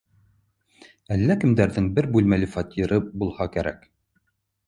Әллә 1.15 1.33
кемдәрҙең 1.43 1.89
бер 1.99 2.09
бүлмәле 2.15 2.49
фатиры 2.55 2.99
булһа 3.25 3.47
кәрәк 3.57 3.85